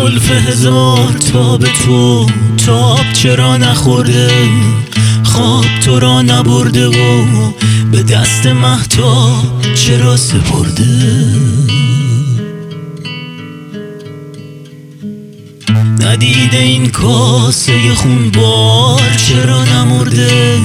[0.00, 2.26] زلف هزار تا به تو
[2.66, 4.30] تاب چرا نخورده؟
[5.24, 7.24] خواب تو را نبرده و
[7.92, 11.26] به دست محتاب چرا سپرده؟
[16.00, 20.58] ندیده این کاسه خون بار چرا نمرده؟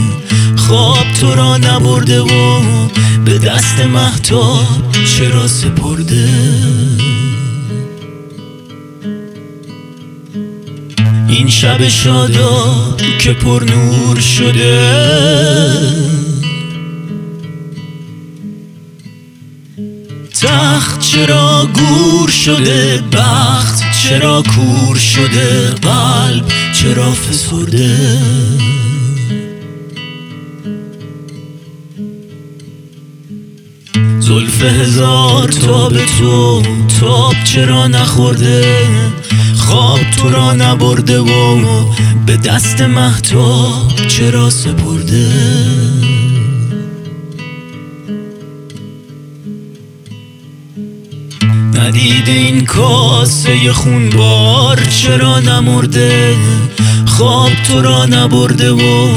[0.57, 2.59] خواب تو را نبرده و
[3.25, 6.29] به دست محتاب چرا سپرده؟
[11.35, 15.05] این شب شادا که پر نور شده.
[20.41, 28.19] تخت چرا گور شده بخت چرا کور شده قلب چرا فسرده.
[34.27, 36.61] زلف هزار تا به تو
[36.99, 38.87] تاب چرا نخورده؟
[39.57, 41.85] خواب تو را نبرده و
[42.25, 45.27] به دست محتاب چرا سپرده؟
[51.73, 56.35] ندیده این کاسه خونبار چرا نمرده؟
[57.05, 59.07] خواب تو را نبرده و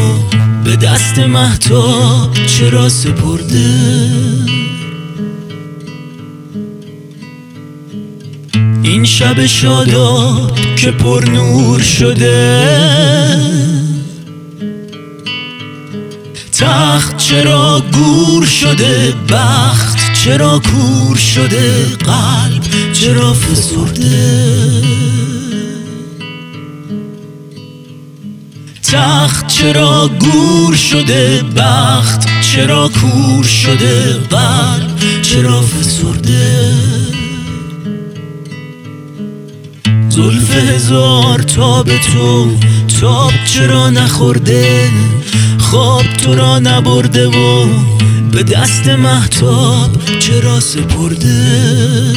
[0.64, 4.37] به دست محتاب چرا سپرده؟
[8.98, 12.66] این شب شادا که پر نور شده.
[16.58, 24.82] تخت چرا گور شده بخت چرا کور شده قلب چرا فسرده.
[28.92, 36.47] تخت چرا گور شده بخت چرا کور شده قلب چرا فسرده.
[40.38, 42.50] زلف هزار تا به تو
[43.00, 44.90] تاب چرا نخورده؟
[45.58, 47.66] خواب تو را نبرده و
[48.32, 52.12] به دست محتاب چرا سپرده؟